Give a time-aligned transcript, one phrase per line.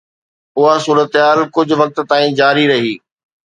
[0.59, 2.95] اها صورتحال ڪجهه وقت تائين جاري رهي.